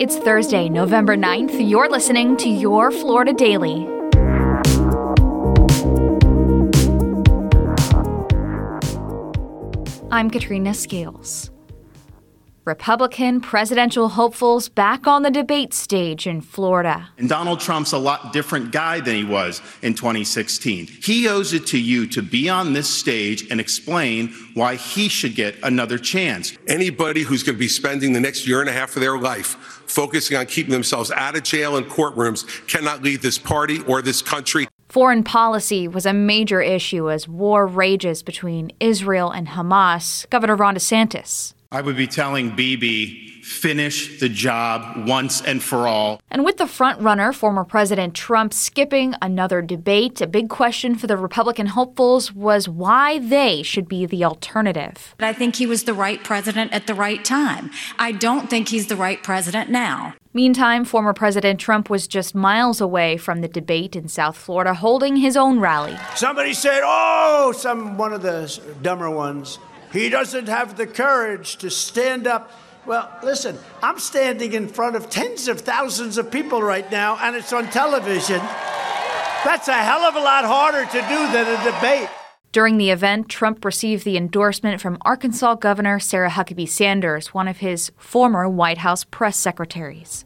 It's 0.00 0.16
Thursday, 0.16 0.68
November 0.68 1.16
9th. 1.16 1.70
You're 1.70 1.88
listening 1.88 2.36
to 2.38 2.48
Your 2.48 2.90
Florida 2.90 3.32
Daily. 3.32 3.86
I'm 10.10 10.30
Katrina 10.30 10.74
Scales. 10.74 11.52
Republican 12.64 13.42
presidential 13.42 14.08
hopefuls 14.08 14.70
back 14.70 15.06
on 15.06 15.22
the 15.22 15.30
debate 15.30 15.74
stage 15.74 16.26
in 16.26 16.40
Florida. 16.40 17.10
And 17.18 17.28
Donald 17.28 17.60
Trump's 17.60 17.92
a 17.92 17.98
lot 17.98 18.32
different 18.32 18.72
guy 18.72 19.00
than 19.00 19.14
he 19.16 19.24
was 19.24 19.60
in 19.82 19.92
2016. 19.92 20.86
He 20.86 21.28
owes 21.28 21.52
it 21.52 21.66
to 21.68 21.78
you 21.78 22.06
to 22.06 22.22
be 22.22 22.48
on 22.48 22.72
this 22.72 22.88
stage 22.88 23.50
and 23.50 23.60
explain 23.60 24.32
why 24.54 24.76
he 24.76 25.08
should 25.08 25.34
get 25.34 25.56
another 25.62 25.98
chance. 25.98 26.56
Anybody 26.66 27.20
who's 27.20 27.42
going 27.42 27.56
to 27.56 27.60
be 27.60 27.68
spending 27.68 28.14
the 28.14 28.20
next 28.20 28.46
year 28.46 28.60
and 28.60 28.70
a 28.70 28.72
half 28.72 28.96
of 28.96 29.02
their 29.02 29.18
life 29.18 29.56
focusing 29.86 30.36
on 30.36 30.46
keeping 30.46 30.72
themselves 30.72 31.10
out 31.10 31.36
of 31.36 31.42
jail 31.42 31.76
and 31.76 31.86
courtrooms 31.86 32.66
cannot 32.66 33.02
lead 33.02 33.20
this 33.20 33.36
party 33.36 33.80
or 33.82 34.00
this 34.00 34.22
country. 34.22 34.66
Foreign 34.88 35.22
policy 35.22 35.86
was 35.86 36.06
a 36.06 36.14
major 36.14 36.62
issue 36.62 37.10
as 37.10 37.28
war 37.28 37.66
rages 37.66 38.22
between 38.22 38.70
Israel 38.80 39.30
and 39.30 39.48
Hamas. 39.48 40.28
Governor 40.30 40.56
Ron 40.56 40.76
DeSantis 40.76 41.52
I 41.74 41.80
would 41.80 41.96
be 41.96 42.06
telling 42.06 42.54
Bibi, 42.54 43.42
finish 43.42 44.20
the 44.20 44.28
job 44.28 45.08
once 45.08 45.42
and 45.42 45.60
for 45.60 45.88
all. 45.88 46.20
And 46.30 46.44
with 46.44 46.58
the 46.58 46.66
frontrunner, 46.66 47.34
former 47.34 47.64
President 47.64 48.14
Trump, 48.14 48.54
skipping 48.54 49.16
another 49.20 49.60
debate, 49.60 50.20
a 50.20 50.28
big 50.28 50.48
question 50.48 50.94
for 50.94 51.08
the 51.08 51.16
Republican 51.16 51.66
hopefuls 51.66 52.32
was 52.32 52.68
why 52.68 53.18
they 53.18 53.64
should 53.64 53.88
be 53.88 54.06
the 54.06 54.24
alternative. 54.24 55.16
I 55.18 55.32
think 55.32 55.56
he 55.56 55.66
was 55.66 55.82
the 55.82 55.94
right 55.94 56.22
president 56.22 56.72
at 56.72 56.86
the 56.86 56.94
right 56.94 57.24
time. 57.24 57.72
I 57.98 58.12
don't 58.12 58.48
think 58.48 58.68
he's 58.68 58.86
the 58.86 58.94
right 58.94 59.20
president 59.20 59.68
now. 59.68 60.14
Meantime, 60.32 60.84
former 60.84 61.12
President 61.12 61.58
Trump 61.58 61.90
was 61.90 62.06
just 62.06 62.36
miles 62.36 62.80
away 62.80 63.16
from 63.16 63.40
the 63.40 63.48
debate 63.48 63.96
in 63.96 64.06
South 64.06 64.36
Florida 64.36 64.74
holding 64.74 65.16
his 65.16 65.36
own 65.36 65.58
rally. 65.58 65.96
Somebody 66.14 66.54
said, 66.54 66.82
"Oh, 66.84 67.52
some 67.56 67.98
one 67.98 68.12
of 68.12 68.22
the 68.22 68.60
dumber 68.80 69.10
ones." 69.10 69.58
He 69.94 70.08
doesn't 70.08 70.48
have 70.48 70.76
the 70.76 70.88
courage 70.88 71.56
to 71.58 71.70
stand 71.70 72.26
up. 72.26 72.50
Well, 72.84 73.08
listen, 73.22 73.56
I'm 73.80 74.00
standing 74.00 74.52
in 74.52 74.66
front 74.66 74.96
of 74.96 75.08
tens 75.08 75.46
of 75.46 75.60
thousands 75.60 76.18
of 76.18 76.32
people 76.32 76.60
right 76.62 76.90
now, 76.90 77.16
and 77.22 77.36
it's 77.36 77.52
on 77.52 77.68
television. 77.68 78.40
That's 79.44 79.68
a 79.68 79.74
hell 79.74 80.00
of 80.00 80.16
a 80.16 80.20
lot 80.20 80.44
harder 80.44 80.84
to 80.84 81.00
do 81.00 81.32
than 81.32 81.46
a 81.46 81.72
debate. 81.72 82.08
During 82.50 82.76
the 82.76 82.90
event, 82.90 83.28
Trump 83.28 83.64
received 83.64 84.04
the 84.04 84.16
endorsement 84.16 84.80
from 84.80 84.98
Arkansas 85.02 85.54
Governor 85.56 86.00
Sarah 86.00 86.30
Huckabee 86.30 86.68
Sanders, 86.68 87.32
one 87.32 87.46
of 87.46 87.58
his 87.58 87.92
former 87.96 88.48
White 88.48 88.78
House 88.78 89.04
press 89.04 89.36
secretaries. 89.36 90.24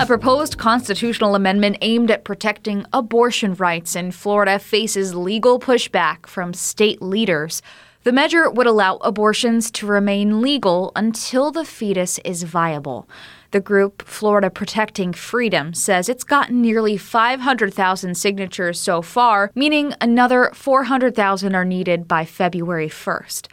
A 0.00 0.06
proposed 0.06 0.56
constitutional 0.56 1.34
amendment 1.34 1.76
aimed 1.82 2.10
at 2.10 2.24
protecting 2.24 2.86
abortion 2.90 3.52
rights 3.52 3.94
in 3.94 4.12
Florida 4.12 4.58
faces 4.58 5.14
legal 5.14 5.60
pushback 5.60 6.24
from 6.24 6.54
state 6.54 7.02
leaders. 7.02 7.60
The 8.04 8.10
measure 8.10 8.50
would 8.50 8.66
allow 8.66 8.96
abortions 9.02 9.70
to 9.72 9.84
remain 9.84 10.40
legal 10.40 10.90
until 10.96 11.52
the 11.52 11.66
fetus 11.66 12.18
is 12.24 12.44
viable. 12.44 13.10
The 13.50 13.60
group, 13.60 14.00
Florida 14.00 14.48
Protecting 14.48 15.12
Freedom, 15.12 15.74
says 15.74 16.08
it's 16.08 16.24
gotten 16.24 16.62
nearly 16.62 16.96
500,000 16.96 18.14
signatures 18.14 18.80
so 18.80 19.02
far, 19.02 19.50
meaning 19.54 19.92
another 20.00 20.50
400,000 20.54 21.54
are 21.54 21.66
needed 21.66 22.08
by 22.08 22.24
February 22.24 22.88
1st. 22.88 23.48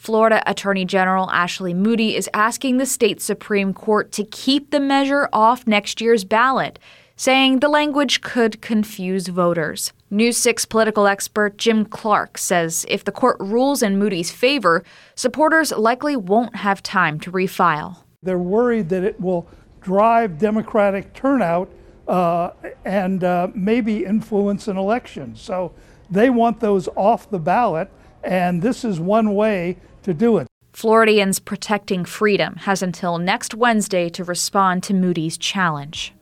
Florida 0.00 0.42
Attorney 0.46 0.86
General 0.86 1.30
Ashley 1.30 1.74
Moody 1.74 2.16
is 2.16 2.26
asking 2.32 2.78
the 2.78 2.86
state 2.86 3.20
Supreme 3.20 3.74
Court 3.74 4.10
to 4.12 4.24
keep 4.24 4.70
the 4.70 4.80
measure 4.80 5.28
off 5.30 5.66
next 5.66 6.00
year's 6.00 6.24
ballot, 6.24 6.78
saying 7.16 7.58
the 7.58 7.68
language 7.68 8.22
could 8.22 8.62
confuse 8.62 9.26
voters. 9.28 9.92
News 10.08 10.38
6 10.38 10.64
political 10.64 11.06
expert 11.06 11.58
Jim 11.58 11.84
Clark 11.84 12.38
says 12.38 12.86
if 12.88 13.04
the 13.04 13.12
court 13.12 13.36
rules 13.40 13.82
in 13.82 13.98
Moody's 13.98 14.30
favor, 14.30 14.82
supporters 15.14 15.70
likely 15.70 16.16
won't 16.16 16.56
have 16.56 16.82
time 16.82 17.20
to 17.20 17.30
refile. 17.30 17.98
They're 18.22 18.38
worried 18.38 18.88
that 18.88 19.04
it 19.04 19.20
will 19.20 19.46
drive 19.82 20.38
Democratic 20.38 21.12
turnout 21.12 21.68
uh, 22.08 22.52
and 22.86 23.22
uh, 23.22 23.48
maybe 23.54 24.06
influence 24.06 24.66
an 24.66 24.78
election. 24.78 25.36
So 25.36 25.74
they 26.10 26.30
want 26.30 26.60
those 26.60 26.88
off 26.96 27.28
the 27.28 27.38
ballot, 27.38 27.90
and 28.22 28.62
this 28.62 28.84
is 28.84 29.00
one 29.00 29.34
way 29.34 29.76
to 30.02 30.14
do 30.14 30.38
it. 30.38 30.46
Floridians 30.72 31.38
Protecting 31.38 32.04
Freedom 32.04 32.56
has 32.56 32.82
until 32.82 33.18
next 33.18 33.54
Wednesday 33.54 34.08
to 34.10 34.24
respond 34.24 34.82
to 34.84 34.94
Moody's 34.94 35.36
challenge. 35.36 36.14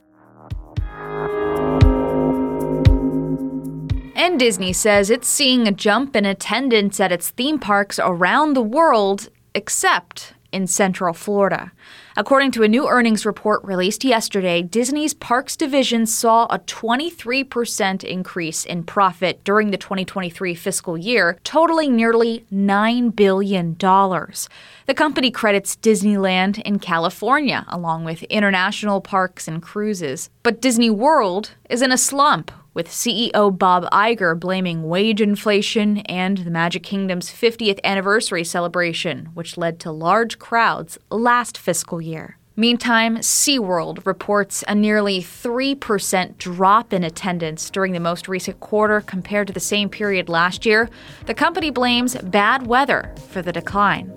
And 4.14 4.38
Disney 4.38 4.72
says 4.72 5.10
it's 5.10 5.28
seeing 5.28 5.68
a 5.68 5.72
jump 5.72 6.16
in 6.16 6.24
attendance 6.24 6.98
at 6.98 7.12
its 7.12 7.30
theme 7.30 7.58
parks 7.58 8.00
around 8.02 8.54
the 8.54 8.62
world, 8.62 9.28
except 9.54 10.34
in 10.52 10.66
Central 10.66 11.14
Florida. 11.14 11.72
According 12.16 12.50
to 12.52 12.62
a 12.62 12.68
new 12.68 12.88
earnings 12.88 13.24
report 13.24 13.62
released 13.62 14.04
yesterday, 14.04 14.62
Disney's 14.62 15.14
Parks 15.14 15.56
division 15.56 16.04
saw 16.06 16.46
a 16.46 16.58
23% 16.58 18.02
increase 18.02 18.64
in 18.64 18.82
profit 18.82 19.44
during 19.44 19.70
the 19.70 19.76
2023 19.76 20.54
fiscal 20.54 20.98
year, 20.98 21.38
totaling 21.44 21.94
nearly 21.94 22.44
$9 22.52 23.14
billion. 23.14 23.76
The 23.78 24.94
company 24.96 25.30
credits 25.30 25.76
Disneyland 25.76 26.60
in 26.62 26.78
California, 26.78 27.64
along 27.68 28.04
with 28.04 28.22
international 28.24 29.00
parks 29.00 29.46
and 29.46 29.62
cruises. 29.62 30.30
But 30.42 30.60
Disney 30.60 30.90
World 30.90 31.52
is 31.70 31.82
in 31.82 31.92
a 31.92 31.98
slump, 31.98 32.50
with 32.78 32.86
CEO 32.86 33.58
Bob 33.58 33.90
Iger 33.90 34.38
blaming 34.38 34.84
wage 34.84 35.20
inflation 35.20 35.98
and 36.02 36.38
the 36.38 36.50
Magic 36.50 36.84
Kingdom's 36.84 37.28
50th 37.28 37.80
anniversary 37.82 38.44
celebration, 38.44 39.30
which 39.34 39.58
led 39.58 39.80
to 39.80 39.90
large 39.90 40.38
crowds 40.38 40.96
last 41.10 41.58
fiscal 41.58 42.00
year. 42.00 42.38
Meantime, 42.54 43.16
SeaWorld 43.16 44.06
reports 44.06 44.62
a 44.68 44.76
nearly 44.76 45.20
3% 45.20 46.38
drop 46.38 46.92
in 46.92 47.02
attendance 47.02 47.68
during 47.68 47.94
the 47.94 47.98
most 47.98 48.28
recent 48.28 48.60
quarter 48.60 49.00
compared 49.00 49.48
to 49.48 49.52
the 49.52 49.58
same 49.58 49.88
period 49.88 50.28
last 50.28 50.64
year. 50.64 50.88
The 51.26 51.34
company 51.34 51.70
blames 51.70 52.14
bad 52.14 52.68
weather 52.68 53.12
for 53.30 53.42
the 53.42 53.52
decline. 53.52 54.16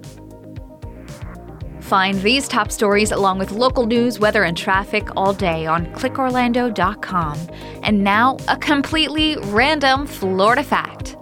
Find 1.92 2.22
these 2.22 2.48
top 2.48 2.72
stories 2.72 3.12
along 3.12 3.40
with 3.40 3.52
local 3.52 3.86
news, 3.86 4.18
weather, 4.18 4.44
and 4.44 4.56
traffic 4.56 5.10
all 5.18 5.34
day 5.34 5.66
on 5.66 5.88
clickorlando.com. 5.88 7.38
And 7.84 8.02
now, 8.02 8.38
a 8.48 8.56
completely 8.56 9.36
random 9.48 10.08
Florida 10.08 10.64
fact. 10.64 11.18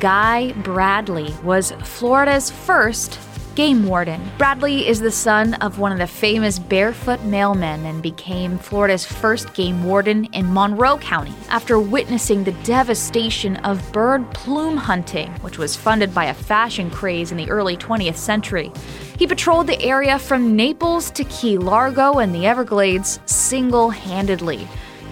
Guy 0.00 0.50
Bradley 0.64 1.32
was 1.44 1.70
Florida's 1.84 2.50
first 2.50 3.20
game 3.54 3.86
warden. 3.86 4.20
Bradley 4.36 4.86
is 4.86 5.00
the 5.00 5.10
son 5.10 5.54
of 5.54 5.78
one 5.78 5.92
of 5.92 5.98
the 5.98 6.06
famous 6.06 6.58
barefoot 6.58 7.20
mailmen 7.20 7.84
and 7.84 8.02
became 8.02 8.58
Florida's 8.58 9.04
first 9.04 9.54
game 9.54 9.84
warden 9.84 10.24
in 10.26 10.52
Monroe 10.52 10.98
County 10.98 11.32
after 11.48 11.78
witnessing 11.78 12.42
the 12.42 12.52
devastation 12.64 13.56
of 13.58 13.92
bird 13.92 14.28
plume 14.34 14.76
hunting, 14.76 15.30
which 15.42 15.58
was 15.58 15.76
funded 15.76 16.14
by 16.14 16.26
a 16.26 16.34
fashion 16.34 16.90
craze 16.90 17.30
in 17.30 17.36
the 17.36 17.48
early 17.50 17.76
20th 17.76 18.16
century. 18.16 18.72
He 19.18 19.26
patrolled 19.26 19.68
the 19.68 19.80
area 19.80 20.18
from 20.18 20.56
Naples 20.56 21.10
to 21.12 21.24
Key 21.24 21.56
Largo 21.58 22.18
and 22.18 22.34
the 22.34 22.46
Everglades 22.46 23.20
single 23.26 23.90
handedly. 23.90 24.66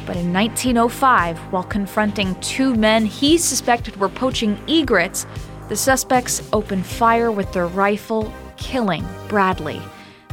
But 0.04 0.16
in 0.16 0.32
1905, 0.32 1.38
while 1.52 1.62
confronting 1.62 2.34
two 2.40 2.74
men 2.74 3.06
he 3.06 3.38
suspected 3.38 3.96
were 3.96 4.08
poaching 4.08 4.58
egrets, 4.66 5.26
the 5.72 5.76
suspects 5.76 6.46
opened 6.52 6.84
fire 6.84 7.32
with 7.32 7.50
their 7.54 7.66
rifle, 7.66 8.30
killing 8.58 9.02
Bradley. 9.26 9.80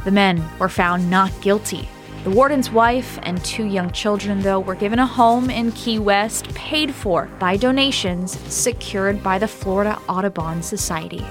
The 0.04 0.10
men 0.10 0.46
were 0.58 0.68
found 0.68 1.08
not 1.08 1.32
guilty. 1.40 1.88
The 2.24 2.30
warden's 2.30 2.70
wife 2.70 3.18
and 3.22 3.42
two 3.42 3.64
young 3.64 3.90
children, 3.90 4.42
though, 4.42 4.60
were 4.60 4.74
given 4.74 4.98
a 4.98 5.06
home 5.06 5.48
in 5.48 5.72
Key 5.72 5.98
West 5.98 6.54
paid 6.54 6.94
for 6.94 7.24
by 7.38 7.56
donations 7.56 8.38
secured 8.52 9.22
by 9.22 9.38
the 9.38 9.48
Florida 9.48 9.98
Audubon 10.10 10.62
Society. 10.62 11.24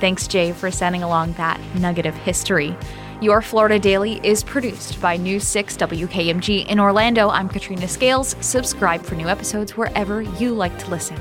Thanks, 0.00 0.26
Jay, 0.26 0.50
for 0.50 0.72
sending 0.72 1.04
along 1.04 1.34
that 1.34 1.60
nugget 1.76 2.04
of 2.04 2.16
history. 2.16 2.76
Your 3.20 3.42
Florida 3.42 3.78
Daily 3.78 4.18
is 4.24 4.42
produced 4.42 5.00
by 5.00 5.16
News 5.16 5.46
6 5.46 5.76
WKMG 5.76 6.66
in 6.66 6.80
Orlando. 6.80 7.28
I'm 7.28 7.48
Katrina 7.48 7.86
Scales. 7.86 8.34
Subscribe 8.40 9.02
for 9.04 9.14
new 9.14 9.28
episodes 9.28 9.76
wherever 9.76 10.20
you 10.20 10.52
like 10.52 10.76
to 10.80 10.90
listen. 10.90 11.16